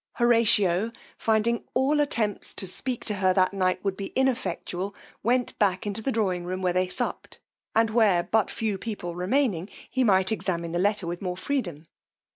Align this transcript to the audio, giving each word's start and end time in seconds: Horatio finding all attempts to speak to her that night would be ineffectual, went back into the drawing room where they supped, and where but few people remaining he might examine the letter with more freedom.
Horatio 0.13 0.91
finding 1.15 1.63
all 1.75 1.99
attempts 1.99 2.55
to 2.55 2.65
speak 2.65 3.05
to 3.05 3.13
her 3.17 3.35
that 3.35 3.53
night 3.53 3.83
would 3.83 3.95
be 3.95 4.07
ineffectual, 4.15 4.95
went 5.21 5.55
back 5.59 5.85
into 5.85 6.01
the 6.01 6.11
drawing 6.11 6.43
room 6.43 6.63
where 6.63 6.73
they 6.73 6.87
supped, 6.89 7.39
and 7.75 7.91
where 7.91 8.23
but 8.23 8.49
few 8.49 8.79
people 8.79 9.13
remaining 9.13 9.69
he 9.91 10.03
might 10.03 10.31
examine 10.31 10.71
the 10.71 10.79
letter 10.79 11.05
with 11.05 11.21
more 11.21 11.37
freedom. 11.37 11.83